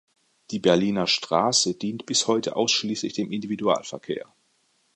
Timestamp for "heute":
2.25-2.55